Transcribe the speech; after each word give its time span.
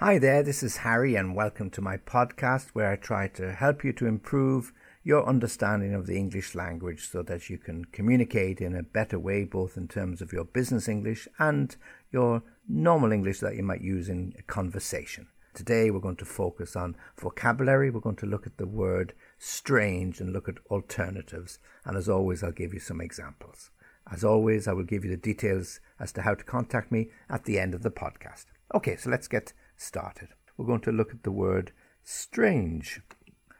Hi 0.00 0.20
there, 0.20 0.44
this 0.44 0.62
is 0.62 0.76
Harry, 0.76 1.16
and 1.16 1.34
welcome 1.34 1.70
to 1.70 1.80
my 1.80 1.96
podcast 1.96 2.68
where 2.68 2.88
I 2.88 2.94
try 2.94 3.26
to 3.30 3.52
help 3.52 3.82
you 3.82 3.92
to 3.94 4.06
improve 4.06 4.72
your 5.02 5.26
understanding 5.26 5.92
of 5.92 6.06
the 6.06 6.16
English 6.16 6.54
language 6.54 7.08
so 7.08 7.24
that 7.24 7.50
you 7.50 7.58
can 7.58 7.84
communicate 7.86 8.60
in 8.60 8.76
a 8.76 8.84
better 8.84 9.18
way, 9.18 9.42
both 9.42 9.76
in 9.76 9.88
terms 9.88 10.22
of 10.22 10.32
your 10.32 10.44
business 10.44 10.86
English 10.86 11.26
and 11.40 11.74
your 12.12 12.44
normal 12.68 13.10
English 13.10 13.40
that 13.40 13.56
you 13.56 13.64
might 13.64 13.80
use 13.80 14.08
in 14.08 14.34
a 14.38 14.42
conversation. 14.42 15.26
Today 15.52 15.90
we're 15.90 15.98
going 15.98 16.14
to 16.14 16.24
focus 16.24 16.76
on 16.76 16.94
vocabulary. 17.20 17.90
We're 17.90 17.98
going 17.98 18.14
to 18.22 18.26
look 18.26 18.46
at 18.46 18.56
the 18.56 18.68
word 18.68 19.14
strange 19.36 20.20
and 20.20 20.32
look 20.32 20.48
at 20.48 20.64
alternatives. 20.70 21.58
And 21.84 21.96
as 21.96 22.08
always, 22.08 22.44
I'll 22.44 22.52
give 22.52 22.72
you 22.72 22.78
some 22.78 23.00
examples. 23.00 23.72
As 24.12 24.22
always, 24.22 24.68
I 24.68 24.74
will 24.74 24.84
give 24.84 25.04
you 25.04 25.10
the 25.10 25.16
details 25.16 25.80
as 25.98 26.12
to 26.12 26.22
how 26.22 26.34
to 26.36 26.44
contact 26.44 26.92
me 26.92 27.08
at 27.28 27.46
the 27.46 27.58
end 27.58 27.74
of 27.74 27.82
the 27.82 27.90
podcast. 27.90 28.44
Okay, 28.72 28.94
so 28.94 29.10
let's 29.10 29.26
get 29.26 29.52
started. 29.78 30.28
We're 30.56 30.66
going 30.66 30.82
to 30.82 30.92
look 30.92 31.12
at 31.12 31.22
the 31.22 31.32
word 31.32 31.72
strange. 32.02 33.00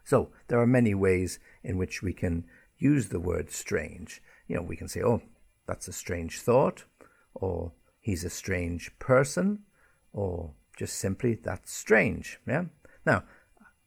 So 0.04 0.30
there 0.48 0.60
are 0.60 0.66
many 0.66 0.94
ways 0.94 1.38
in 1.62 1.78
which 1.78 2.02
we 2.02 2.12
can 2.12 2.44
use 2.78 3.08
the 3.08 3.20
word 3.20 3.50
strange. 3.50 4.22
You 4.46 4.56
know, 4.56 4.62
we 4.62 4.76
can 4.76 4.88
say, 4.88 5.02
oh, 5.02 5.22
that's 5.66 5.88
a 5.88 5.92
strange 5.92 6.40
thought, 6.40 6.84
or 7.34 7.72
he's 8.00 8.24
a 8.24 8.30
strange 8.30 8.90
person, 8.98 9.60
or 10.12 10.52
just 10.76 10.96
simply 10.96 11.34
that's 11.34 11.72
strange. 11.72 12.38
Yeah. 12.46 12.64
Now, 13.06 13.24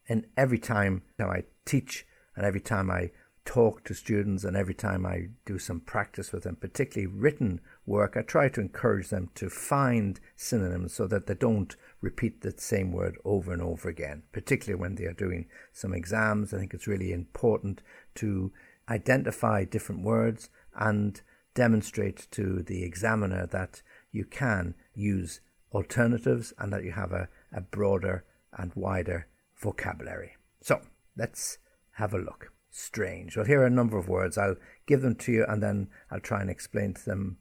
and 0.08 0.26
every 0.36 0.58
time 0.58 1.02
I 1.18 1.44
teach 1.64 2.06
and 2.36 2.44
every 2.46 2.60
time 2.60 2.90
I 2.90 3.10
talk 3.44 3.84
to 3.84 3.94
students 3.94 4.44
and 4.44 4.56
every 4.56 4.74
time 4.74 5.04
I 5.04 5.28
do 5.44 5.58
some 5.58 5.80
practice 5.80 6.32
with 6.32 6.44
them, 6.44 6.56
particularly 6.56 7.12
written 7.12 7.60
work, 7.86 8.16
I 8.16 8.22
try 8.22 8.48
to 8.48 8.60
encourage 8.60 9.08
them 9.08 9.30
to 9.34 9.50
find 9.50 10.20
synonyms 10.36 10.94
so 10.94 11.06
that 11.08 11.26
they 11.26 11.34
don't 11.34 11.74
repeat 12.00 12.40
the 12.40 12.54
same 12.56 12.92
word 12.92 13.16
over 13.24 13.52
and 13.52 13.62
over 13.62 13.88
again, 13.88 14.22
particularly 14.32 14.80
when 14.80 14.94
they 14.94 15.04
are 15.04 15.12
doing 15.12 15.46
some 15.72 15.92
exams. 15.92 16.54
I 16.54 16.58
think 16.58 16.74
it's 16.74 16.86
really 16.86 17.12
important 17.12 17.82
to 18.16 18.52
identify 18.88 19.64
different 19.64 20.02
words 20.02 20.48
and 20.76 21.20
demonstrate 21.54 22.28
to 22.30 22.62
the 22.62 22.84
examiner 22.84 23.46
that 23.46 23.82
you 24.10 24.24
can 24.24 24.74
use 24.94 25.40
alternatives 25.72 26.52
and 26.58 26.72
that 26.72 26.84
you 26.84 26.92
have 26.92 27.12
a, 27.12 27.28
a 27.52 27.60
broader 27.60 28.24
and 28.56 28.72
wider 28.74 29.26
vocabulary. 29.56 30.36
So 30.60 30.80
let's 31.16 31.58
have 31.92 32.14
a 32.14 32.18
look 32.18 32.52
strange. 32.72 33.36
Well, 33.36 33.46
here 33.46 33.60
are 33.60 33.66
a 33.66 33.70
number 33.70 33.98
of 33.98 34.08
words. 34.08 34.36
I'll 34.36 34.56
give 34.86 35.02
them 35.02 35.14
to 35.16 35.32
you 35.32 35.44
and 35.46 35.62
then 35.62 35.88
I'll 36.10 36.20
try 36.20 36.40
and 36.40 36.50
explain 36.50 36.94
to 36.94 37.04
them 37.04 37.36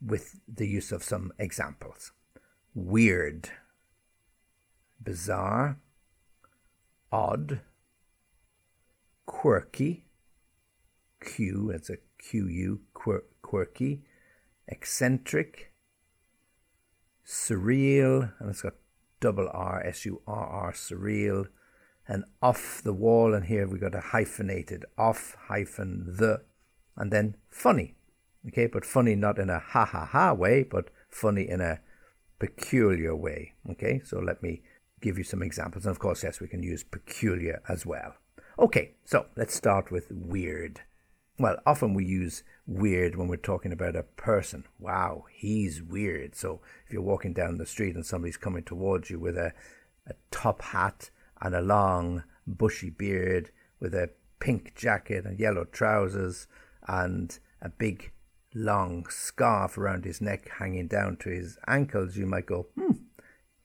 with 0.00 0.38
the 0.46 0.68
use 0.68 0.92
of 0.92 1.02
some 1.02 1.32
examples. 1.38 2.12
Weird, 2.74 3.50
bizarre, 5.02 5.78
odd, 7.10 7.62
quirky, 9.26 10.04
Q, 11.20 11.70
it's 11.70 11.90
a 11.90 11.96
Q-U, 12.18 12.80
quir- 12.94 13.24
quirky, 13.42 14.02
eccentric, 14.68 15.72
surreal, 17.26 18.32
and 18.38 18.50
it's 18.50 18.62
got 18.62 18.74
double 19.20 19.48
R, 19.52 19.82
S-U-R-R, 19.84 20.72
surreal, 20.72 21.48
and 22.08 22.24
off 22.42 22.80
the 22.82 22.94
wall, 22.94 23.34
and 23.34 23.44
here 23.44 23.68
we 23.68 23.78
got 23.78 23.94
a 23.94 24.00
hyphenated 24.00 24.84
off 24.96 25.36
hyphen 25.48 26.16
the, 26.18 26.42
and 26.96 27.12
then 27.12 27.36
funny. 27.50 27.94
Okay, 28.48 28.66
but 28.66 28.84
funny 28.84 29.14
not 29.14 29.38
in 29.38 29.50
a 29.50 29.58
ha 29.58 29.84
ha 29.84 30.06
ha 30.06 30.32
way, 30.32 30.62
but 30.62 30.88
funny 31.10 31.46
in 31.48 31.60
a 31.60 31.80
peculiar 32.38 33.14
way. 33.14 33.52
Okay, 33.70 34.00
so 34.04 34.18
let 34.18 34.42
me 34.42 34.62
give 35.02 35.18
you 35.18 35.24
some 35.24 35.42
examples. 35.42 35.84
And 35.84 35.90
of 35.90 35.98
course, 35.98 36.24
yes, 36.24 36.40
we 36.40 36.48
can 36.48 36.62
use 36.62 36.82
peculiar 36.82 37.60
as 37.68 37.84
well. 37.84 38.14
Okay, 38.58 38.94
so 39.04 39.26
let's 39.36 39.54
start 39.54 39.90
with 39.90 40.10
weird. 40.10 40.80
Well, 41.38 41.58
often 41.66 41.94
we 41.94 42.04
use 42.04 42.42
weird 42.66 43.14
when 43.14 43.28
we're 43.28 43.36
talking 43.36 43.72
about 43.72 43.94
a 43.94 44.02
person. 44.02 44.64
Wow, 44.80 45.26
he's 45.32 45.82
weird. 45.82 46.34
So 46.34 46.60
if 46.86 46.92
you're 46.92 47.02
walking 47.02 47.32
down 47.32 47.58
the 47.58 47.66
street 47.66 47.94
and 47.94 48.04
somebody's 48.04 48.36
coming 48.36 48.64
towards 48.64 49.10
you 49.10 49.20
with 49.20 49.36
a, 49.36 49.52
a 50.06 50.14
top 50.30 50.62
hat 50.62 51.10
and 51.40 51.54
a 51.54 51.62
long, 51.62 52.24
bushy 52.46 52.90
beard 52.90 53.50
with 53.80 53.94
a 53.94 54.10
pink 54.40 54.74
jacket 54.74 55.24
and 55.24 55.38
yellow 55.38 55.64
trousers 55.64 56.46
and 56.86 57.38
a 57.60 57.68
big, 57.68 58.12
long 58.54 59.06
scarf 59.08 59.76
around 59.76 60.04
his 60.04 60.20
neck 60.20 60.48
hanging 60.58 60.88
down 60.88 61.16
to 61.18 61.30
his 61.30 61.58
ankles, 61.66 62.16
you 62.16 62.26
might 62.26 62.46
go, 62.46 62.66
hmm, 62.74 62.92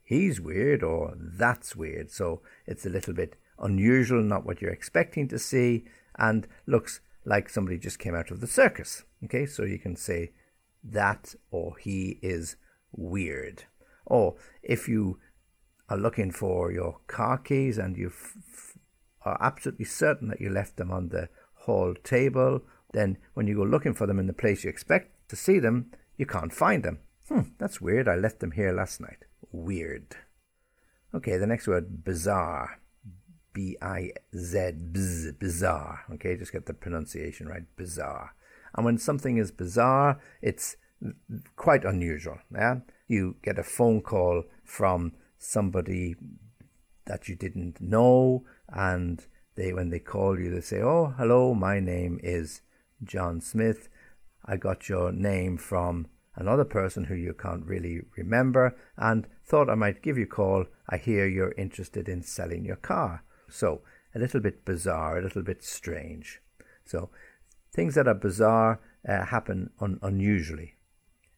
he's 0.04 0.42
weird 0.42 0.84
or 0.84 1.16
that's 1.18 1.76
weird. 1.76 2.12
So 2.12 2.42
it's 2.66 2.86
a 2.86 2.90
little 2.90 3.14
bit 3.14 3.36
unusual, 3.60 4.22
not 4.22 4.46
what 4.46 4.62
you're 4.62 4.72
expecting 4.72 5.28
to 5.30 5.40
see, 5.40 5.86
and 6.18 6.48
looks 6.66 7.00
like 7.26 7.50
somebody 7.50 7.78
just 7.78 8.00
came 8.00 8.16
out 8.16 8.32
of 8.32 8.42
the 8.42 8.48
circus. 8.48 9.04
Okay, 9.24 9.46
so 9.46 9.64
you 9.64 9.80
can 9.80 9.96
say 9.96 10.32
that 10.84 11.36
or 11.50 11.78
he 11.78 12.20
is 12.22 12.58
weird. 12.92 13.64
Or 14.06 14.36
if 14.62 14.90
you 14.90 15.20
are 15.90 15.98
looking 15.98 16.32
for 16.32 16.72
your 16.72 17.00
car 17.08 17.38
keys 17.38 17.78
and 17.78 17.98
you 17.98 18.08
f- 18.08 18.78
are 19.26 19.38
absolutely 19.42 19.86
certain 19.86 20.28
that 20.30 20.42
you 20.42 20.50
left 20.50 20.78
them 20.78 20.92
on 20.92 21.10
the 21.10 21.30
hall 21.54 21.94
table, 22.04 22.62
then 22.94 23.18
when 23.34 23.48
you 23.48 23.56
go 23.56 23.64
looking 23.64 23.94
for 23.94 24.08
them 24.08 24.20
in 24.20 24.28
the 24.28 24.34
place 24.34 24.64
you 24.64 24.70
expect 24.70 25.30
to 25.30 25.36
see 25.36 25.60
them, 25.60 25.92
you 26.18 26.26
can't 26.26 26.54
find 26.54 26.84
them. 26.84 27.00
Hmm, 27.28 27.42
that's 27.58 27.82
weird. 27.82 28.08
I 28.08 28.16
left 28.16 28.40
them 28.40 28.52
here 28.52 28.72
last 28.72 29.02
night. 29.02 29.26
Weird. 29.52 30.16
Okay, 31.14 31.38
the 31.38 31.48
next 31.48 31.68
word, 31.68 32.04
bizarre. 32.04 32.80
B 33.54 33.78
I 33.82 34.12
Z, 34.36 34.72
bizarre. 35.40 36.06
Okay, 36.14 36.36
just 36.36 36.52
get 36.52 36.66
the 36.66 36.74
pronunciation 36.74 37.48
right. 37.48 37.64
Bizarre. 37.78 38.36
And 38.76 38.84
when 38.84 38.98
something 38.98 39.38
is 39.38 39.52
bizarre, 39.52 40.20
it's 40.42 40.76
quite 41.56 41.86
unusual. 41.86 42.40
Yeah, 42.52 42.78
you 43.08 43.36
get 43.44 43.60
a 43.60 43.64
phone 43.64 44.02
call 44.02 44.44
from 44.64 45.14
somebody 45.44 46.16
that 47.06 47.28
you 47.28 47.36
didn't 47.36 47.82
know, 47.82 48.46
and 48.70 49.26
they 49.56 49.74
when 49.74 49.90
they 49.90 50.00
call 50.00 50.40
you, 50.40 50.50
they 50.50 50.62
say, 50.62 50.82
"Oh, 50.82 51.14
hello, 51.18 51.54
my 51.54 51.80
name 51.80 52.20
is 52.24 52.62
John 53.04 53.42
Smith. 53.42 53.90
I 54.46 54.58
got 54.58 54.90
your 54.90 55.12
name 55.12 55.58
from 55.58 56.08
another 56.36 56.66
person 56.66 57.06
who 57.06 57.16
you 57.16 57.34
can't 57.34 57.66
really 57.66 58.02
remember, 58.18 58.76
and 58.98 59.28
thought 59.46 59.70
I 59.70 59.76
might 59.76 60.02
give 60.02 60.18
you 60.18 60.24
a 60.24 60.28
call. 60.28 60.66
I 60.90 60.98
hear 60.98 61.28
you're 61.28 61.54
interested 61.58 62.08
in 62.08 62.24
selling 62.24 62.66
your 62.66 62.78
car." 62.78 63.24
So 63.50 63.82
a 64.16 64.20
little 64.20 64.40
bit 64.40 64.66
bizarre, 64.66 65.18
a 65.18 65.22
little 65.22 65.44
bit 65.44 65.64
strange. 65.64 66.42
So 66.86 67.10
things 67.72 67.96
that 67.96 68.08
are 68.08 68.14
bizarre 68.14 68.80
uh, 69.08 69.26
happen 69.26 69.72
un- 69.80 70.00
unusually, 70.02 70.76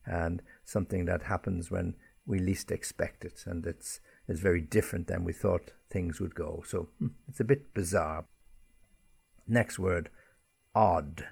and 0.05 0.41
something 0.63 1.05
that 1.05 1.23
happens 1.23 1.72
when 1.72 1.95
we 2.25 2.40
least 2.40 2.72
expect 2.72 3.24
it, 3.25 3.44
and 3.46 3.66
it's 3.66 4.00
it's 4.28 4.40
very 4.40 4.62
different 4.62 5.08
than 5.08 5.24
we 5.24 5.34
thought 5.34 5.72
things 5.90 6.19
would 6.19 6.36
go. 6.36 6.63
So 6.68 6.90
hmm, 7.00 7.08
it's 7.28 7.40
a 7.40 7.46
bit 7.46 7.74
bizarre. 7.74 8.25
Next 9.47 9.78
word, 9.78 10.09
odd. 10.74 11.28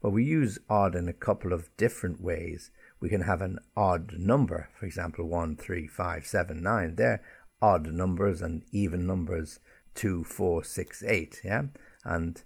Well, 0.00 0.12
we 0.12 0.24
use 0.24 0.58
odd 0.70 0.94
in 0.94 1.08
a 1.08 1.12
couple 1.12 1.52
of 1.52 1.74
different 1.76 2.20
ways. 2.20 2.70
We 3.00 3.08
can 3.08 3.22
have 3.22 3.42
an 3.42 3.58
odd 3.76 4.14
number, 4.18 4.68
for 4.78 4.86
example, 4.86 5.28
one, 5.28 5.56
three, 5.56 5.88
five, 5.88 6.26
seven, 6.26 6.62
nine. 6.62 6.94
They're 6.94 7.22
odd 7.60 7.86
numbers 7.92 8.40
and 8.40 8.62
even 8.72 9.06
numbers, 9.06 9.58
two, 9.94 10.22
four, 10.22 10.62
six, 10.62 11.02
eight. 11.02 11.40
Yeah, 11.44 11.64
and 12.04 12.40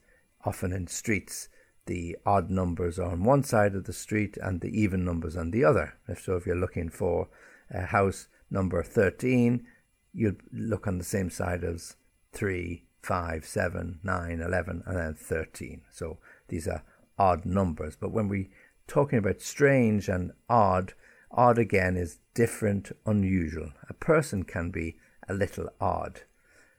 often 0.45 0.73
in 0.73 0.87
streets, 0.87 1.49
the 1.87 2.17
odd 2.25 2.51
numbers 2.51 2.99
are 2.99 3.11
on 3.11 3.25
one 3.25 3.43
side 3.43 3.75
of 3.75 3.85
the 3.85 3.93
street 3.93 4.39
and 4.41 4.61
the 4.61 4.69
even 4.69 5.05
numbers 5.05 5.37
on 5.37 5.51
the 5.51 5.65
other. 5.65 5.95
If 6.09 6.23
So 6.23 6.37
if 6.37 6.47
you're 6.47 6.57
looking 6.57 6.89
for 6.89 7.29
uh, 7.75 7.87
house 7.87 8.29
number 8.51 8.83
13, 8.83 9.67
you'll 10.13 10.35
look 10.53 10.87
on 10.87 10.99
the 10.99 11.05
same 11.05 11.31
side 11.31 11.65
as 11.65 11.97
3, 12.33 12.85
5, 13.03 13.45
7, 13.45 14.01
9, 14.03 14.41
11, 14.41 14.83
and 14.87 14.97
then 14.97 15.15
13. 15.15 15.83
So 15.91 16.19
these 16.49 16.67
are 16.69 16.83
odd 17.19 17.45
numbers. 17.45 17.97
But 17.97 18.13
when 18.13 18.29
we're 18.29 18.49
talking 18.87 19.19
about 19.19 19.41
strange 19.41 20.09
and 20.09 20.33
odd, 20.49 20.95
odd 21.31 21.59
again 21.59 21.97
is 21.97 22.19
different, 22.35 22.93
unusual. 23.07 23.73
A 23.89 23.95
person 23.95 24.45
can 24.45 24.71
be 24.71 24.97
a 25.29 25.35
little 25.35 25.69
odd. 25.81 26.23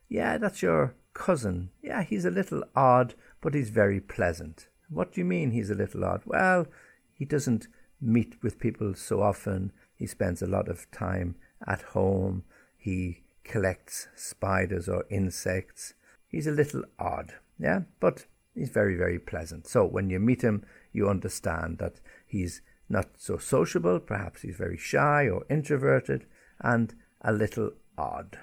Yeah, 0.09 0.37
that's 0.37 0.61
your 0.61 0.95
cousin. 1.13 1.69
Yeah, 1.81 2.03
he's 2.03 2.25
a 2.25 2.31
little 2.31 2.63
odd, 2.75 3.13
but 3.39 3.53
he's 3.53 3.69
very 3.69 3.99
pleasant. 3.99 4.67
What 4.89 5.13
do 5.13 5.21
you 5.21 5.25
mean 5.25 5.51
he's 5.51 5.69
a 5.69 5.75
little 5.75 6.03
odd? 6.03 6.23
Well, 6.25 6.67
he 7.13 7.23
doesn't 7.23 7.67
meet 8.01 8.41
with 8.41 8.59
people 8.59 8.93
so 8.95 9.21
often. 9.21 9.71
He 10.01 10.07
spends 10.07 10.41
a 10.41 10.47
lot 10.47 10.67
of 10.67 10.89
time 10.89 11.35
at 11.67 11.83
home. 11.93 12.43
He 12.75 13.21
collects 13.43 14.07
spiders 14.15 14.89
or 14.89 15.05
insects. 15.11 15.93
He's 16.27 16.47
a 16.47 16.51
little 16.51 16.85
odd, 16.97 17.33
yeah, 17.59 17.81
but 17.99 18.25
he's 18.55 18.69
very, 18.69 18.95
very 18.95 19.19
pleasant. 19.19 19.67
So 19.67 19.85
when 19.85 20.09
you 20.09 20.19
meet 20.19 20.41
him, 20.41 20.65
you 20.91 21.07
understand 21.07 21.77
that 21.77 22.01
he's 22.25 22.61
not 22.89 23.09
so 23.17 23.37
sociable. 23.37 23.99
Perhaps 23.99 24.41
he's 24.41 24.55
very 24.55 24.75
shy 24.75 25.29
or 25.29 25.45
introverted 25.51 26.25
and 26.59 26.95
a 27.21 27.31
little 27.31 27.73
odd. 27.95 28.39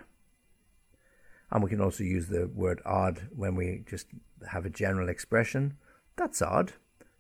And 1.51 1.65
we 1.65 1.71
can 1.71 1.81
also 1.81 2.05
use 2.05 2.29
the 2.29 2.47
word 2.47 2.81
odd 2.87 3.31
when 3.35 3.57
we 3.57 3.83
just 3.91 4.07
have 4.53 4.65
a 4.65 4.71
general 4.71 5.09
expression. 5.09 5.77
That's 6.15 6.41
odd. 6.41 6.75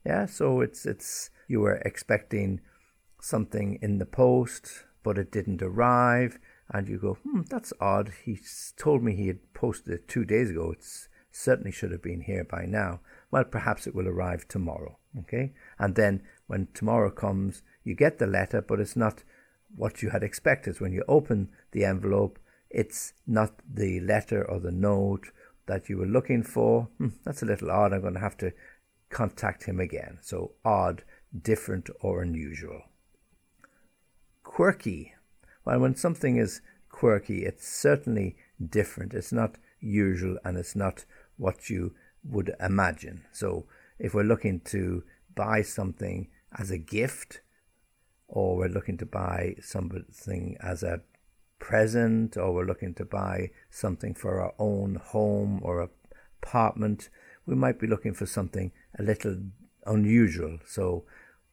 Yeah, 0.06 0.26
so 0.26 0.60
it's 0.60 0.86
it's 0.86 1.30
you 1.48 1.58
were 1.58 1.82
expecting 1.84 2.60
something 3.20 3.78
in 3.82 3.98
the 3.98 4.06
post, 4.06 4.84
but 5.02 5.18
it 5.18 5.32
didn't 5.32 5.62
arrive, 5.62 6.38
and 6.70 6.88
you 6.88 6.98
go, 6.98 7.14
hmm, 7.14 7.42
that's 7.48 7.72
odd. 7.80 8.12
He 8.24 8.38
told 8.76 9.02
me 9.02 9.14
he 9.14 9.28
had 9.28 9.54
posted 9.54 9.94
it 9.94 10.08
two 10.08 10.24
days 10.24 10.50
ago. 10.50 10.72
It 10.72 10.84
certainly 11.30 11.72
should 11.72 11.92
have 11.92 12.02
been 12.02 12.22
here 12.22 12.44
by 12.44 12.66
now. 12.66 13.00
Well, 13.30 13.44
perhaps 13.44 13.86
it 13.86 13.94
will 13.94 14.08
arrive 14.08 14.46
tomorrow. 14.48 14.98
Okay, 15.20 15.52
and 15.78 15.94
then 15.94 16.22
when 16.46 16.68
tomorrow 16.74 17.10
comes, 17.10 17.62
you 17.84 17.94
get 17.94 18.18
the 18.18 18.26
letter, 18.26 18.60
but 18.60 18.80
it's 18.80 18.96
not 18.96 19.24
what 19.74 20.02
you 20.02 20.10
had 20.10 20.22
expected. 20.22 20.80
When 20.80 20.92
you 20.92 21.04
open 21.08 21.48
the 21.72 21.84
envelope, 21.84 22.38
it's 22.70 23.14
not 23.26 23.60
the 23.68 24.00
letter 24.00 24.48
or 24.48 24.60
the 24.60 24.72
note 24.72 25.30
that 25.66 25.88
you 25.88 25.98
were 25.98 26.06
looking 26.06 26.42
for. 26.42 26.88
Hmm, 26.98 27.08
that's 27.24 27.42
a 27.42 27.46
little 27.46 27.70
odd. 27.70 27.92
I'm 27.92 28.02
going 28.02 28.14
to 28.14 28.20
have 28.20 28.36
to 28.38 28.52
contact 29.10 29.64
him 29.64 29.80
again. 29.80 30.18
So 30.22 30.52
odd, 30.64 31.02
different, 31.42 31.88
or 32.00 32.22
unusual. 32.22 32.82
Quirky. 34.58 35.14
Well, 35.64 35.78
when 35.78 35.94
something 35.94 36.36
is 36.36 36.62
quirky, 36.88 37.44
it's 37.44 37.64
certainly 37.64 38.34
different. 38.58 39.14
It's 39.14 39.30
not 39.30 39.54
usual 39.78 40.36
and 40.44 40.58
it's 40.58 40.74
not 40.74 41.04
what 41.36 41.70
you 41.70 41.94
would 42.24 42.52
imagine. 42.58 43.24
So 43.30 43.66
if 44.00 44.14
we're 44.14 44.24
looking 44.24 44.58
to 44.72 45.04
buy 45.36 45.62
something 45.62 46.26
as 46.58 46.72
a 46.72 46.76
gift, 46.76 47.40
or 48.26 48.56
we're 48.56 48.66
looking 48.66 48.98
to 48.98 49.06
buy 49.06 49.54
something 49.62 50.56
as 50.60 50.82
a 50.82 51.02
present, 51.60 52.36
or 52.36 52.52
we're 52.52 52.66
looking 52.66 52.94
to 52.94 53.04
buy 53.04 53.50
something 53.70 54.12
for 54.12 54.40
our 54.40 54.54
own 54.58 54.96
home 54.96 55.60
or 55.62 55.88
apartment, 56.42 57.10
we 57.46 57.54
might 57.54 57.78
be 57.78 57.86
looking 57.86 58.12
for 58.12 58.26
something 58.26 58.72
a 58.98 59.04
little 59.04 59.36
unusual. 59.86 60.58
So, 60.66 61.04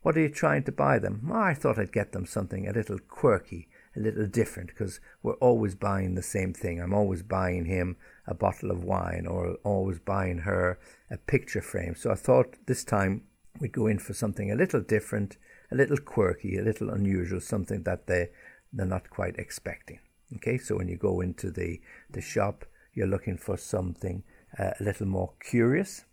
what 0.05 0.15
are 0.15 0.21
you 0.21 0.29
trying 0.29 0.61
to 0.61 0.71
buy 0.71 0.99
them? 0.99 1.31
I 1.33 1.55
thought 1.55 1.79
I'd 1.79 1.91
get 1.91 2.11
them 2.11 2.27
something 2.27 2.67
a 2.67 2.73
little 2.73 2.99
quirky, 2.99 3.69
a 3.97 3.99
little 3.99 4.27
different, 4.27 4.69
because 4.69 4.99
we're 5.23 5.33
always 5.33 5.73
buying 5.73 6.13
the 6.13 6.21
same 6.21 6.53
thing. 6.53 6.79
I'm 6.79 6.93
always 6.93 7.23
buying 7.23 7.65
him 7.65 7.97
a 8.27 8.35
bottle 8.35 8.69
of 8.69 8.83
wine 8.83 9.25
or 9.25 9.55
always 9.63 9.97
buying 9.97 10.37
her 10.37 10.77
a 11.09 11.17
picture 11.17 11.59
frame. 11.59 11.95
So 11.95 12.11
I 12.11 12.13
thought 12.13 12.55
this 12.67 12.83
time 12.83 13.23
we'd 13.59 13.71
go 13.71 13.87
in 13.87 13.97
for 13.97 14.13
something 14.13 14.51
a 14.51 14.55
little 14.55 14.79
different, 14.79 15.37
a 15.71 15.75
little 15.75 15.97
quirky, 15.97 16.55
a 16.59 16.63
little 16.63 16.91
unusual, 16.91 17.39
something 17.39 17.81
that 17.81 18.05
they, 18.05 18.29
they're 18.71 18.85
not 18.85 19.09
quite 19.09 19.39
expecting. 19.39 19.97
Okay, 20.35 20.59
so 20.59 20.77
when 20.77 20.87
you 20.87 20.97
go 20.97 21.19
into 21.19 21.49
the, 21.49 21.81
the 22.11 22.21
shop, 22.21 22.63
you're 22.93 23.07
looking 23.07 23.37
for 23.37 23.57
something 23.57 24.21
uh, 24.59 24.69
a 24.79 24.83
little 24.83 25.07
more 25.07 25.33
curious, 25.43 26.05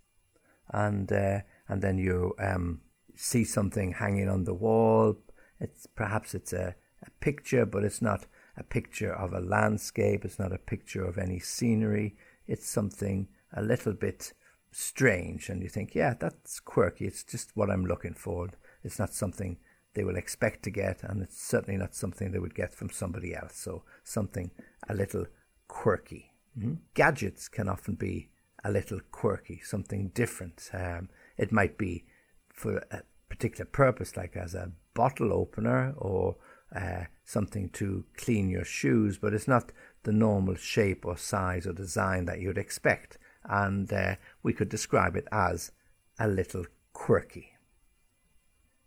and 0.70 1.12
uh, 1.12 1.40
and 1.68 1.82
then 1.82 1.98
you 1.98 2.34
um, 2.38 2.80
see 3.14 3.44
something 3.44 3.92
hanging 3.92 4.28
on 4.28 4.44
the 4.44 4.54
wall. 4.54 5.16
It's 5.60 5.86
perhaps 5.86 6.34
it's 6.34 6.52
a, 6.52 6.74
a 7.04 7.10
picture, 7.20 7.66
but 7.66 7.84
it's 7.84 8.02
not 8.02 8.26
a 8.56 8.62
picture 8.62 9.12
of 9.12 9.32
a 9.32 9.40
landscape. 9.40 10.24
It's 10.24 10.38
not 10.38 10.52
a 10.52 10.58
picture 10.58 11.04
of 11.04 11.18
any 11.18 11.38
scenery. 11.38 12.16
It's 12.46 12.68
something 12.68 13.28
a 13.54 13.62
little 13.62 13.92
bit 13.92 14.32
strange, 14.70 15.48
and 15.48 15.62
you 15.62 15.68
think, 15.68 15.94
yeah, 15.94 16.14
that's 16.18 16.58
quirky. 16.58 17.06
It's 17.06 17.24
just 17.24 17.56
what 17.56 17.70
I'm 17.70 17.84
looking 17.84 18.14
for. 18.14 18.48
It's 18.82 18.98
not 18.98 19.14
something 19.14 19.58
they 19.94 20.04
will 20.04 20.16
expect 20.16 20.62
to 20.64 20.70
get, 20.70 21.02
and 21.02 21.22
it's 21.22 21.40
certainly 21.40 21.78
not 21.78 21.94
something 21.94 22.32
they 22.32 22.38
would 22.38 22.54
get 22.54 22.74
from 22.74 22.90
somebody 22.90 23.34
else. 23.34 23.56
So 23.56 23.84
something 24.02 24.50
a 24.88 24.94
little 24.94 25.26
quirky. 25.68 26.32
Mm-hmm. 26.58 26.74
Gadgets 26.94 27.48
can 27.48 27.68
often 27.68 27.94
be 27.94 28.30
a 28.64 28.70
little 28.70 29.00
quirky, 29.10 29.60
something 29.62 30.08
different. 30.14 30.70
Um, 30.72 31.08
it 31.36 31.52
might 31.52 31.76
be 31.76 32.04
for 32.52 32.84
a 32.90 33.02
particular 33.28 33.64
purpose, 33.64 34.16
like 34.16 34.36
as 34.36 34.54
a 34.54 34.72
bottle 34.94 35.32
opener 35.32 35.94
or 35.96 36.36
uh, 36.74 37.04
something 37.24 37.68
to 37.70 38.04
clean 38.16 38.48
your 38.48 38.64
shoes, 38.64 39.18
but 39.18 39.34
it's 39.34 39.48
not 39.48 39.72
the 40.04 40.12
normal 40.12 40.54
shape 40.54 41.04
or 41.04 41.16
size 41.16 41.66
or 41.66 41.72
design 41.72 42.24
that 42.26 42.40
you'd 42.40 42.58
expect. 42.58 43.18
And 43.44 43.92
uh, 43.92 44.16
we 44.42 44.52
could 44.52 44.68
describe 44.68 45.16
it 45.16 45.26
as 45.32 45.72
a 46.18 46.28
little 46.28 46.64
quirky. 46.92 47.52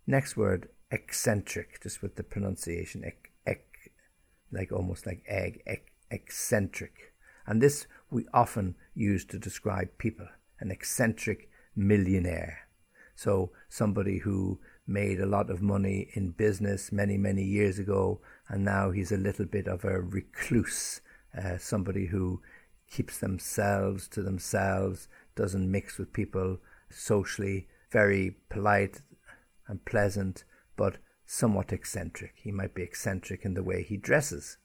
Next 0.07 0.37
word, 0.37 0.69
eccentric, 0.91 1.81
just 1.81 2.01
with 2.01 2.15
the 2.15 2.23
pronunciation, 2.23 3.03
ec, 3.03 3.31
ec, 3.45 3.91
like 4.51 4.71
almost 4.71 5.05
like 5.05 5.23
egg, 5.27 5.61
ec, 5.65 5.91
eccentric. 6.11 7.13
And 7.47 7.61
this 7.61 7.87
we 8.09 8.25
often 8.33 8.75
use 8.93 9.25
to 9.25 9.39
describe 9.39 9.97
people, 9.97 10.27
an 10.59 10.71
eccentric 10.71 11.49
millionaire. 11.75 12.64
So 13.15 13.51
somebody 13.69 14.19
who 14.19 14.59
made 14.85 15.19
a 15.19 15.25
lot 15.25 15.49
of 15.49 15.61
money 15.61 16.09
in 16.13 16.31
business 16.31 16.91
many, 16.91 17.17
many 17.17 17.43
years 17.43 17.79
ago, 17.79 18.21
and 18.49 18.63
now 18.63 18.91
he's 18.91 19.11
a 19.11 19.17
little 19.17 19.45
bit 19.45 19.67
of 19.67 19.83
a 19.83 20.01
recluse, 20.01 21.01
uh, 21.37 21.57
somebody 21.57 22.07
who 22.07 22.41
keeps 22.89 23.17
themselves 23.17 24.07
to 24.09 24.21
themselves, 24.21 25.07
doesn't 25.35 25.71
mix 25.71 25.97
with 25.97 26.13
people 26.13 26.59
socially, 26.89 27.67
very 27.91 28.35
polite 28.49 29.01
and 29.67 29.83
pleasant, 29.85 30.43
but 30.75 30.97
somewhat 31.25 31.73
eccentric. 31.73 32.33
He 32.35 32.51
might 32.51 32.75
be 32.75 32.83
eccentric 32.83 33.45
in 33.45 33.53
the 33.53 33.63
way 33.63 33.81
he 33.83 33.97
dresses. 33.97 34.57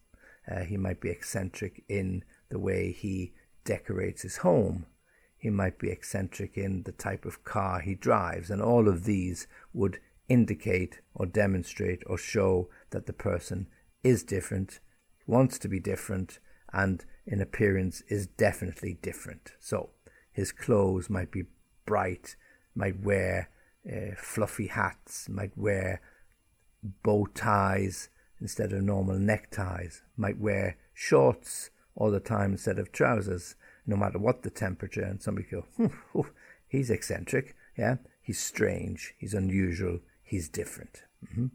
Uh, 0.50 0.61
he 0.61 0.76
might 0.76 1.00
be 1.00 1.11
eccentric 1.11 1.85
in 1.88 2.25
the 2.50 2.58
way 2.58 2.93
he 2.93 3.32
decorates 3.64 4.23
his 4.23 4.38
home. 4.38 4.87
He 5.40 5.48
might 5.48 5.78
be 5.78 5.90
eccentric 5.90 6.58
in 6.58 6.82
the 6.82 6.92
type 6.92 7.25
of 7.25 7.44
car 7.44 7.81
he 7.81 7.94
drives, 7.94 8.50
and 8.50 8.60
all 8.60 8.88
of 8.88 9.04
these 9.04 9.46
would 9.72 9.98
indicate 10.28 11.00
or 11.14 11.25
demonstrate 11.25 12.02
or 12.06 12.19
show 12.19 12.69
that 12.90 13.06
the 13.06 13.14
person 13.14 13.66
is 14.04 14.22
different, 14.22 14.81
wants 15.26 15.58
to 15.58 15.69
be 15.69 15.81
different, 15.81 16.38
and 16.75 17.04
in 17.26 17.40
appearance 17.40 18.02
is 18.08 18.26
definitely 18.26 18.98
different. 19.00 19.52
So 19.58 19.90
his 20.31 20.52
clothes 20.52 21.08
might 21.08 21.32
be 21.32 21.44
bright, 21.87 22.37
might 22.75 23.00
wear 23.00 23.48
uh, 23.90 24.14
fluffy 24.16 24.66
hats, 24.66 25.26
might 25.28 25.56
wear 25.56 26.02
bow 27.02 27.26
ties 27.35 28.11
instead 28.40 28.73
of 28.73 28.82
normal 28.82 29.18
neckties, 29.18 30.02
might 30.18 30.38
wear 30.38 30.76
shorts 30.92 31.70
all 31.94 32.11
the 32.11 32.20
time 32.20 32.52
instead 32.52 32.78
of 32.78 32.92
trousers, 32.92 33.54
no 33.87 33.96
matter 33.96 34.18
what 34.18 34.42
the 34.42 34.50
temperature. 34.50 35.02
And 35.02 35.22
somebody 35.22 35.46
go, 35.50 35.64
hmm, 35.76 36.20
he's 36.68 36.90
eccentric, 36.90 37.56
yeah, 37.76 37.96
he's 38.22 38.40
strange, 38.40 39.14
he's 39.18 39.34
unusual, 39.34 40.00
he's 40.22 40.49
different. 40.49 41.02
Mm-hmm. 41.26 41.46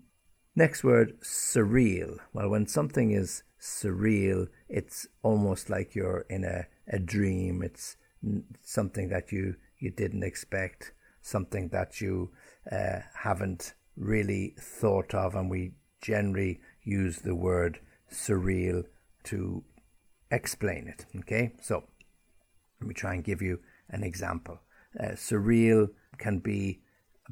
Next 0.55 0.84
word, 0.84 1.20
surreal. 1.22 2.20
Well, 2.34 2.50
when 2.50 2.67
something 2.67 3.12
is 3.12 3.44
surreal, 3.60 4.48
it's 4.70 5.08
almost 5.22 5.70
like 5.70 5.96
you're 5.96 6.25
in 6.29 6.46
a, 6.46 6.67
a 6.88 7.00
dream. 7.00 7.62
It's 7.62 7.98
something 8.63 9.10
that 9.10 9.32
you, 9.32 9.55
you 9.79 9.91
didn't 9.91 10.24
expect, 10.24 10.94
something 11.22 11.70
that 11.70 12.00
you 12.00 12.32
uh, 12.72 13.00
haven't 13.15 13.74
really 13.98 14.55
thought 14.58 15.13
of. 15.13 15.36
And 15.36 15.50
we 15.50 15.74
generally 16.01 16.62
use 16.84 17.20
the 17.20 17.36
word 17.36 17.79
surreal 18.10 18.86
to 19.25 19.63
explain 20.32 20.88
it. 20.88 21.05
Okay, 21.20 21.53
so 21.62 21.84
let 22.79 22.88
me 22.88 22.94
try 22.94 23.13
and 23.13 23.24
give 23.24 23.41
you 23.41 23.60
an 23.89 24.03
example. 24.03 24.60
Uh, 25.00 25.10
surreal 25.13 25.89
can 26.17 26.39
be 26.39 26.82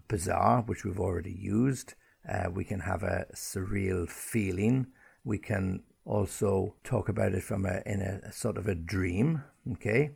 bizarre, 0.07 0.61
which 0.61 0.83
we've 0.83 0.99
already 0.99 1.31
used. 1.31 1.93
Uh, 2.29 2.49
we 2.51 2.63
can 2.63 2.79
have 2.79 3.03
a 3.03 3.25
surreal 3.35 4.09
feeling. 4.09 4.87
We 5.23 5.37
can 5.37 5.83
also 6.05 6.75
talk 6.83 7.09
about 7.09 7.33
it 7.33 7.43
from 7.43 7.65
a 7.65 7.81
in 7.85 8.01
a, 8.01 8.27
a 8.27 8.31
sort 8.31 8.57
of 8.57 8.67
a 8.67 8.75
dream. 8.75 9.43
Okay, 9.73 10.11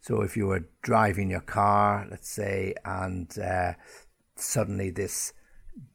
so 0.00 0.22
if 0.22 0.36
you 0.36 0.46
were 0.46 0.68
driving 0.82 1.30
your 1.30 1.40
car, 1.40 2.06
let's 2.10 2.28
say, 2.28 2.74
and 2.84 3.38
uh, 3.38 3.74
suddenly 4.36 4.90
this 4.90 5.32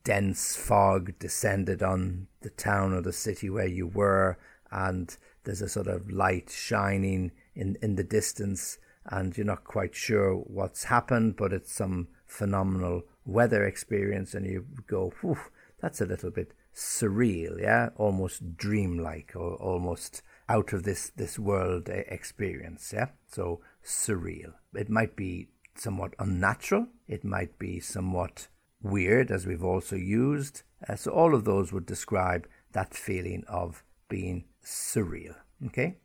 dense 0.04 0.56
fog 0.56 1.18
descended 1.20 1.84
on 1.84 2.28
the 2.42 2.50
town 2.50 2.94
or 2.94 3.02
the 3.02 3.14
city 3.14 3.50
where 3.50 3.68
you 3.68 3.88
were, 3.88 4.38
and 4.72 5.18
there's 5.44 5.62
a 5.62 5.70
sort 5.70 5.88
of 5.88 6.10
light 6.12 6.50
shining 6.50 7.32
in, 7.58 7.78
in 7.82 7.96
the 7.96 8.04
distance, 8.04 8.78
and 9.06 9.36
you're 9.36 9.46
not 9.46 9.64
quite 9.64 9.96
sure 9.96 10.36
what's 10.36 10.86
happened, 10.86 11.36
but 11.36 11.52
it's 11.52 11.72
some 11.72 12.08
phenomenal 12.26 13.04
weather 13.26 13.66
experience, 13.66 14.34
and 14.34 14.46
you 14.46 14.66
go, 14.86 15.12
Whew, 15.22 15.38
that's 15.82 16.02
a 16.02 16.06
little 16.06 16.32
bit 16.32 16.54
surreal, 16.76 17.60
yeah, 17.60 17.90
almost 17.96 18.56
dreamlike, 18.56 19.34
or 19.36 19.56
almost 19.56 20.22
out 20.50 20.72
of 20.72 20.84
this 20.84 21.10
this 21.16 21.38
world 21.38 21.90
experience, 21.90 22.94
yeah. 22.96 23.08
So 23.28 23.62
surreal. 23.84 24.54
It 24.74 24.90
might 24.90 25.16
be 25.16 25.50
somewhat 25.76 26.14
unnatural. 26.20 26.88
It 27.08 27.24
might 27.24 27.58
be 27.60 27.80
somewhat 27.80 28.48
weird, 28.82 29.32
as 29.32 29.46
we've 29.46 29.64
also 29.64 29.96
used. 29.96 30.64
Uh, 30.88 30.96
so 30.96 31.12
all 31.12 31.34
of 31.34 31.44
those 31.46 31.74
would 31.74 31.86
describe 31.86 32.48
that 32.74 32.94
feeling 32.94 33.44
of 33.48 33.84
being 34.10 34.46
surreal. 34.64 35.36
Okay. 35.66 35.98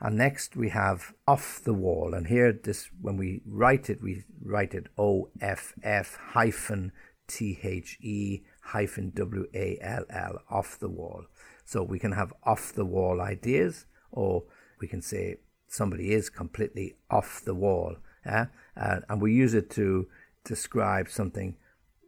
And 0.00 0.16
next 0.16 0.56
we 0.56 0.68
have 0.70 1.12
off 1.26 1.60
the 1.64 1.74
wall. 1.74 2.14
And 2.14 2.26
here, 2.26 2.52
this 2.52 2.90
when 3.00 3.16
we 3.16 3.42
write 3.46 3.90
it, 3.90 4.02
we 4.02 4.24
write 4.42 4.74
it 4.74 4.86
O 4.96 5.28
F 5.40 5.74
F 5.82 6.18
hyphen 6.32 6.92
T 7.26 7.58
H 7.62 7.98
E 8.00 8.42
hyphen 8.62 9.10
W 9.14 9.46
A 9.54 9.78
L 9.80 10.04
L 10.10 10.42
off 10.48 10.78
the 10.78 10.88
wall. 10.88 11.24
So 11.64 11.82
we 11.82 11.98
can 11.98 12.12
have 12.12 12.32
off 12.44 12.72
the 12.72 12.84
wall 12.84 13.20
ideas, 13.20 13.86
or 14.12 14.44
we 14.80 14.88
can 14.88 15.02
say 15.02 15.36
somebody 15.66 16.12
is 16.12 16.30
completely 16.30 16.94
off 17.10 17.42
the 17.44 17.54
wall. 17.54 17.96
Yeah? 18.24 18.46
Uh, 18.76 19.00
and 19.08 19.20
we 19.20 19.32
use 19.32 19.54
it 19.54 19.68
to 19.70 20.08
describe 20.44 21.08
something 21.10 21.56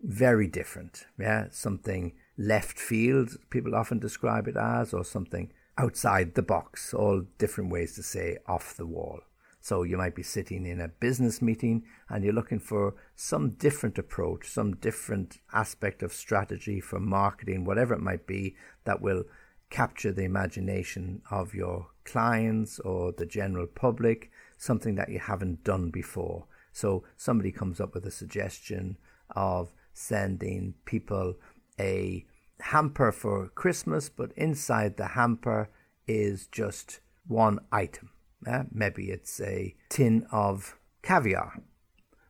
very 0.03 0.47
different. 0.47 1.07
Yeah, 1.19 1.49
something 1.51 2.13
left 2.37 2.79
field, 2.79 3.37
people 3.51 3.75
often 3.75 3.99
describe 3.99 4.49
it 4.49 4.57
as, 4.57 4.95
or 4.95 5.05
something 5.05 5.53
outside 5.79 6.35
the 6.35 6.43
box, 6.43 6.93
all 6.93 7.23
different 7.39 7.71
ways 7.71 7.95
to 7.95 8.03
say 8.03 8.39
off 8.47 8.77
the 8.77 8.87
wall. 8.87 9.21
So 9.63 9.83
you 9.83 9.99
might 9.99 10.15
be 10.15 10.23
sitting 10.23 10.65
in 10.65 10.81
a 10.81 10.89
business 10.89 11.43
meeting 11.43 11.85
and 12.09 12.25
you're 12.25 12.33
looking 12.33 12.59
for 12.59 12.95
some 13.15 13.51
different 13.51 13.99
approach, 13.99 14.49
some 14.49 14.77
different 14.77 15.39
aspect 15.53 16.03
of 16.03 16.13
strategy 16.13 16.81
for 16.81 16.99
marketing, 16.99 17.65
whatever 17.65 17.95
it 17.95 18.01
might 18.01 18.27
be, 18.27 18.57
that 18.85 19.03
will 19.03 19.25
capture 19.69 20.13
the 20.13 20.25
imagination 20.25 21.23
of 21.31 21.55
your 21.55 21.89
clients 22.05 22.79
or 22.81 23.13
the 23.13 23.27
general 23.27 23.67
public, 23.67 24.31
something 24.57 24.95
that 24.95 25.11
you 25.11 25.19
haven't 25.19 25.63
done 25.63 25.91
before. 25.91 26.47
So 26.73 27.05
somebody 27.17 27.53
comes 27.53 27.81
up 27.81 27.95
with 27.95 28.07
a 28.07 28.11
suggestion 28.11 28.97
of 29.37 29.73
sending 29.93 30.75
people 30.87 31.35
a 31.81 32.27
hamper 32.61 33.11
for 33.11 33.49
Christmas, 33.49 34.11
but 34.11 34.33
inside 34.37 34.97
the 34.97 35.09
hamper 35.09 35.71
is 36.07 36.47
just 36.47 37.01
one 37.27 37.59
item. 37.73 38.11
Uh, 38.47 38.65
maybe 38.71 39.11
it's 39.11 39.41
a 39.41 39.75
tin 39.89 40.27
of 40.31 40.77
caviar. 41.03 41.63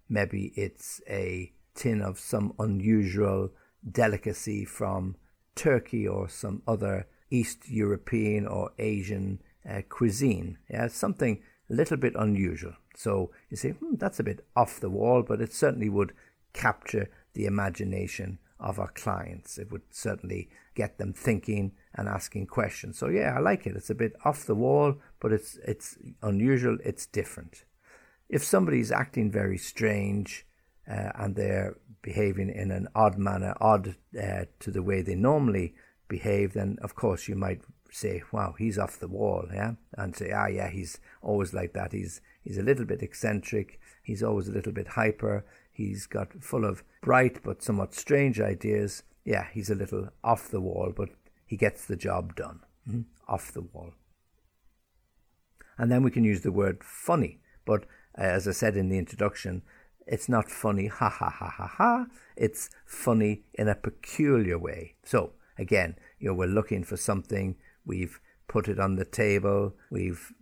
Maybe 0.09 0.53
it's 0.57 1.01
a 1.09 1.53
tin 1.75 2.01
of 2.01 2.19
some 2.19 2.55
unusual 2.59 3.51
delicacy 3.91 4.65
from 4.65 5.17
Turkey 5.55 6.07
or 6.07 6.29
some 6.29 6.63
other 6.67 7.07
East 7.31 7.69
European 7.69 8.47
or 8.47 8.73
Asian 8.79 9.41
uh, 9.69 9.83
cuisine. 9.89 10.59
Yeah, 10.69 10.89
something 10.89 11.41
a 11.71 11.75
little 11.75 11.97
bit 11.97 12.15
unusual. 12.17 12.75
So 12.97 13.31
you 13.51 13.57
say, 13.57 13.71
hmm, 13.71 13.95
that's 13.97 14.21
a 14.21 14.25
bit 14.25 14.45
off 14.57 14.81
the 14.81 14.91
wall, 14.91 15.23
but 15.23 15.41
it 15.41 15.53
certainly 15.53 15.89
would 15.89 16.13
capture 16.53 17.09
the 17.35 17.47
imagination 17.47 18.39
of 18.61 18.79
our 18.79 18.91
clients. 18.93 19.59
It 19.59 19.73
would 19.73 19.83
certainly 19.91 20.49
get 20.75 20.99
them 20.99 21.13
thinking 21.13 21.73
and 21.95 22.09
asking 22.09 22.47
questions. 22.47 22.99
So 22.99 23.09
yeah, 23.09 23.35
I 23.37 23.41
like 23.41 23.67
it. 23.67 23.77
It's 23.77 23.91
a 23.91 23.95
bit 23.95 24.15
off 24.25 24.47
the 24.47 24.55
wall, 24.55 24.97
but 25.21 25.33
it's 25.33 25.59
it's 25.67 25.99
unusual. 26.23 26.79
It's 26.85 27.07
different. 27.07 27.65
If 28.29 28.45
somebody's 28.45 28.93
acting 28.93 29.31
very 29.31 29.59
strange 29.59 30.47
uh, 30.89 31.11
and 31.17 31.35
they're 31.35 31.77
behaving 32.03 32.51
in 32.51 32.71
an 32.71 32.89
odd 32.95 33.19
manner, 33.19 33.55
odd 33.61 33.97
uh, 34.21 34.45
to 34.61 34.71
the 34.71 34.83
way 34.83 35.03
they 35.03 35.17
normally 35.17 35.75
behave, 36.09 36.53
then 36.53 36.79
of 36.83 36.95
course 36.95 37.29
you 37.29 37.37
might 37.37 37.63
say, 37.91 38.23
"Wow, 38.33 38.55
he's 38.57 38.79
off 38.79 39.01
the 39.01 39.09
wall," 39.09 39.47
yeah, 39.53 39.73
and 39.95 40.15
say, 40.15 40.31
"Ah, 40.33 40.47
yeah, 40.47 40.71
he's 40.71 40.99
always 41.23 41.53
like 41.53 41.73
that. 41.73 41.93
He's 41.93 42.21
he's 42.43 42.59
a 42.59 42.63
little 42.63 42.85
bit 42.85 43.03
eccentric. 43.03 43.81
He's 44.03 44.23
always 44.23 44.49
a 44.49 44.53
little 44.53 44.73
bit 44.73 44.89
hyper. 44.89 45.45
He's 45.71 46.07
got 46.07 46.43
full 46.43 46.65
of 46.65 46.85
bright 47.01 47.43
but 47.43 47.63
somewhat 47.63 47.95
strange 47.95 48.41
ideas. 48.41 49.03
Yeah, 49.25 49.47
he's 49.53 49.71
a 49.71 49.75
little 49.75 50.09
off 50.23 50.51
the 50.51 50.61
wall, 50.61 50.93
but 50.95 51.11
he 51.47 51.57
gets 51.57 51.85
the 51.85 51.97
job 51.97 52.35
done. 52.37 52.61
Mm-hmm. 52.89 53.03
Off 53.29 53.53
the 53.53 53.63
wall. 53.63 53.93
And 55.79 55.91
then 55.91 56.03
we 56.03 56.11
can 56.11 56.25
use 56.25 56.43
the 56.43 56.53
word 56.53 56.85
funny, 56.85 57.41
but 57.65 57.85
uh, 58.19 58.23
as 58.23 58.47
I 58.47 58.53
said 58.53 58.77
in 58.77 58.89
the 58.89 58.99
introduction, 58.99 59.63
it's 60.07 60.29
not 60.29 60.51
funny, 60.51 60.89
ha 60.89 61.09
ha 61.09 61.31
ha 61.31 61.49
ha 61.49 61.67
ha. 61.67 62.07
It's 62.37 62.69
funny 62.85 63.45
in 63.55 63.69
a 63.69 63.75
peculiar 63.75 64.59
way. 64.59 64.97
So 65.05 65.33
again, 65.57 65.97
you 66.19 66.29
know, 66.29 66.35
we're 66.35 66.47
looking 66.49 66.85
for 66.85 66.97
something. 66.97 67.57
We've 67.87 68.21
put 68.49 68.69
it 68.69 68.81
on 68.81 68.97
the 68.97 69.05
table. 69.05 69.75
We've 69.91 70.33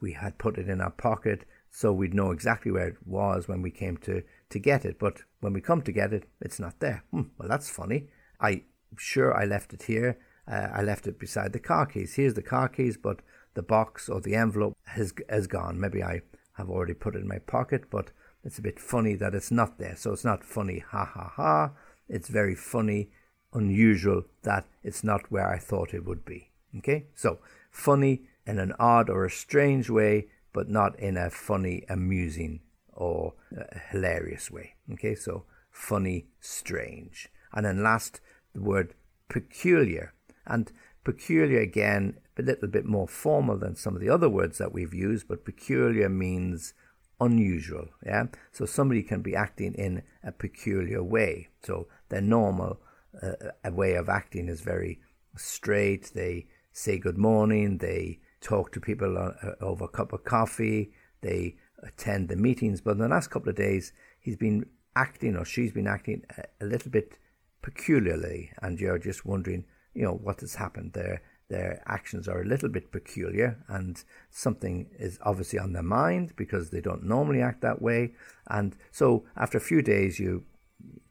we 0.00 0.12
had 0.12 0.38
put 0.38 0.58
it 0.58 0.68
in 0.68 0.80
our 0.80 0.90
pocket, 0.90 1.44
so 1.70 1.92
we'd 1.92 2.14
know 2.14 2.30
exactly 2.30 2.70
where 2.70 2.88
it 2.88 3.06
was 3.06 3.48
when 3.48 3.62
we 3.62 3.70
came 3.70 3.96
to 3.98 4.22
to 4.50 4.58
get 4.58 4.84
it. 4.84 4.98
But 4.98 5.22
when 5.40 5.52
we 5.52 5.60
come 5.60 5.82
to 5.82 5.92
get 5.92 6.12
it, 6.12 6.24
it's 6.40 6.60
not 6.60 6.80
there. 6.80 7.04
Hmm, 7.10 7.22
well, 7.38 7.48
that's 7.48 7.68
funny. 7.68 8.08
I 8.40 8.62
sure 8.96 9.36
I 9.36 9.44
left 9.44 9.72
it 9.72 9.84
here. 9.84 10.18
Uh, 10.46 10.68
I 10.72 10.82
left 10.82 11.06
it 11.06 11.18
beside 11.18 11.52
the 11.52 11.58
car 11.58 11.86
keys. 11.86 12.14
Here's 12.14 12.34
the 12.34 12.42
car 12.42 12.68
keys, 12.68 12.96
but 12.96 13.20
the 13.54 13.62
box 13.62 14.08
or 14.08 14.20
the 14.20 14.34
envelope 14.34 14.76
has 14.86 15.14
has 15.28 15.46
gone. 15.46 15.80
Maybe 15.80 16.02
I 16.02 16.22
have 16.54 16.70
already 16.70 16.94
put 16.94 17.16
it 17.16 17.22
in 17.22 17.28
my 17.28 17.38
pocket, 17.38 17.84
but 17.90 18.10
it's 18.44 18.58
a 18.58 18.62
bit 18.62 18.78
funny 18.78 19.14
that 19.14 19.34
it's 19.34 19.50
not 19.50 19.78
there. 19.78 19.96
So 19.96 20.12
it's 20.12 20.24
not 20.24 20.44
funny, 20.44 20.80
ha 20.80 21.04
ha 21.04 21.32
ha. 21.34 21.70
It's 22.08 22.28
very 22.28 22.54
funny, 22.54 23.10
unusual 23.52 24.24
that 24.42 24.66
it's 24.82 25.02
not 25.02 25.30
where 25.30 25.48
I 25.48 25.58
thought 25.58 25.94
it 25.94 26.04
would 26.04 26.24
be. 26.24 26.50
Okay, 26.78 27.06
so 27.14 27.38
funny 27.70 28.22
in 28.46 28.58
an 28.58 28.74
odd 28.78 29.08
or 29.08 29.24
a 29.24 29.30
strange 29.30 29.88
way, 29.88 30.28
but 30.52 30.68
not 30.68 30.98
in 30.98 31.16
a 31.16 31.30
funny, 31.30 31.84
amusing 31.88 32.60
or 32.96 33.34
a 33.56 33.78
hilarious 33.90 34.50
way. 34.50 34.74
Okay, 34.92 35.14
so 35.14 35.44
funny, 35.70 36.26
strange. 36.40 37.28
And 37.52 37.66
then 37.66 37.82
last, 37.82 38.20
the 38.54 38.62
word 38.62 38.94
peculiar. 39.28 40.14
And 40.46 40.70
peculiar 41.04 41.60
again, 41.60 42.18
a 42.38 42.42
little 42.42 42.68
bit 42.68 42.84
more 42.84 43.08
formal 43.08 43.58
than 43.58 43.76
some 43.76 43.94
of 43.94 44.00
the 44.00 44.10
other 44.10 44.28
words 44.28 44.58
that 44.58 44.72
we've 44.72 44.94
used, 44.94 45.28
but 45.28 45.44
peculiar 45.44 46.08
means 46.08 46.74
unusual. 47.20 47.88
Yeah, 48.04 48.26
so 48.52 48.66
somebody 48.66 49.02
can 49.02 49.22
be 49.22 49.36
acting 49.36 49.74
in 49.74 50.02
a 50.22 50.32
peculiar 50.32 51.02
way. 51.02 51.48
So 51.62 51.88
their 52.08 52.20
normal 52.20 52.80
uh, 53.22 53.70
way 53.70 53.94
of 53.94 54.08
acting 54.08 54.48
is 54.48 54.60
very 54.60 55.00
straight. 55.36 56.12
They 56.14 56.46
say 56.72 56.98
good 56.98 57.18
morning. 57.18 57.78
They 57.78 58.20
talk 58.40 58.72
to 58.72 58.80
people 58.80 59.16
uh, 59.16 59.64
over 59.64 59.84
a 59.84 59.88
cup 59.88 60.12
of 60.12 60.24
coffee. 60.24 60.92
They 61.22 61.56
attend 61.84 62.28
the 62.28 62.36
meetings. 62.36 62.80
But 62.80 62.92
in 62.92 62.98
the 62.98 63.08
last 63.08 63.30
couple 63.30 63.50
of 63.50 63.56
days, 63.56 63.92
he's 64.20 64.36
been 64.36 64.66
acting 64.96 65.36
or 65.36 65.44
she's 65.44 65.72
been 65.72 65.86
acting 65.86 66.22
a, 66.36 66.64
a 66.64 66.66
little 66.66 66.90
bit 66.90 67.18
peculiarly, 67.62 68.50
and 68.60 68.78
you're 68.78 68.98
just 68.98 69.24
wondering, 69.24 69.64
you 69.94 70.02
know, 70.02 70.12
what 70.14 70.40
has 70.40 70.56
happened 70.56 70.92
there. 70.92 71.22
Their 71.48 71.82
actions 71.86 72.26
are 72.26 72.40
a 72.40 72.46
little 72.46 72.70
bit 72.70 72.90
peculiar, 72.90 73.62
and 73.68 74.02
something 74.30 74.86
is 74.98 75.18
obviously 75.22 75.58
on 75.58 75.72
their 75.72 75.82
mind 75.82 76.32
because 76.36 76.70
they 76.70 76.80
don't 76.80 77.04
normally 77.04 77.42
act 77.42 77.60
that 77.60 77.82
way. 77.82 78.14
And 78.48 78.74
so, 78.90 79.24
after 79.36 79.58
a 79.58 79.60
few 79.60 79.82
days, 79.82 80.18
you 80.18 80.44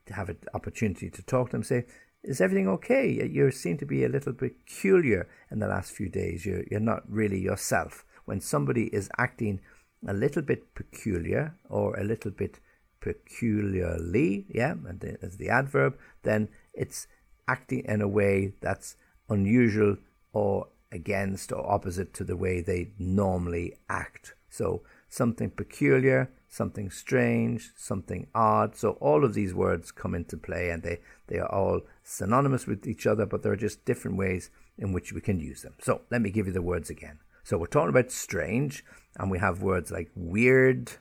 have 0.10 0.30
an 0.30 0.38
opportunity 0.54 1.10
to 1.10 1.22
talk 1.22 1.50
to 1.50 1.52
them, 1.54 1.64
say, 1.64 1.86
is 2.24 2.42
everything 2.42 2.68
okay? 2.70 3.30
You 3.30 3.52
seem 3.52 3.78
to 3.78 3.86
be 3.86 4.04
a 4.04 4.10
little 4.10 4.34
peculiar 4.34 5.28
in 5.52 5.60
the 5.60 5.68
last 5.68 5.92
few 5.92 6.10
days. 6.10 6.46
You're, 6.46 6.64
you're 6.72 6.80
not 6.80 7.04
really 7.10 7.40
yourself. 7.40 8.06
When 8.26 8.40
somebody 8.40 8.86
is 8.88 9.10
acting 9.18 9.60
a 10.08 10.14
little 10.14 10.42
bit 10.42 10.74
peculiar 10.76 11.56
or 11.70 11.96
a 11.96 12.04
little 12.04 12.32
bit 12.32 12.60
peculiarly, 13.00 14.46
yeah, 14.50 14.72
and 14.88 15.18
as 15.22 15.38
the 15.38 15.50
adverb, 15.50 15.98
then 16.24 16.50
it's 16.74 17.08
acting 17.48 17.84
in 17.86 18.02
a 18.02 18.08
way 18.08 18.54
that's 18.62 18.96
unusual 19.30 19.98
or 20.32 20.68
against 20.92 21.52
or 21.52 21.70
opposite 21.70 22.14
to 22.14 22.24
the 22.24 22.38
way 22.38 22.62
they 22.62 22.92
normally 22.98 23.76
act. 23.90 24.36
So 24.50 24.84
something 25.10 25.50
peculiar, 25.50 26.30
something 26.48 26.90
strange, 26.92 27.72
something 27.76 28.28
odd. 28.36 28.76
So 28.76 28.92
all 29.02 29.26
of 29.26 29.34
these 29.34 29.54
words 29.54 29.92
come 29.92 30.14
into 30.14 30.38
play 30.38 30.70
and 30.70 30.84
they, 30.84 31.00
they 31.28 31.40
are 31.40 31.52
all 31.52 31.82
synonymous 32.04 32.68
with 32.68 32.88
each 32.88 33.08
other, 33.08 33.26
but 33.26 33.42
there 33.42 33.52
are 33.52 33.58
just 33.58 33.86
different 33.86 34.18
ways 34.18 34.52
in 34.78 34.94
which 34.94 35.12
we 35.12 35.22
can 35.22 35.40
use 35.40 35.64
them. 35.64 35.74
So 35.82 36.02
let 36.12 36.22
me 36.22 36.30
give 36.30 36.48
you 36.48 36.54
the 36.54 36.62
words 36.62 36.90
again. 36.90 37.20
So 37.44 37.58
we're 37.58 37.68
talking 37.68 37.90
about 37.90 38.12
strange, 38.12 38.86
and 39.18 39.30
we 39.30 39.40
have 39.40 39.62
words 39.62 39.92
like 39.92 40.10
weird, 40.16 40.94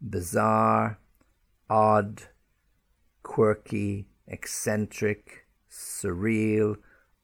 bizarre, 0.00 0.98
odd, 1.68 2.22
quirky, 3.22 4.06
eccentric, 4.28 5.46
surreal, 5.70 6.76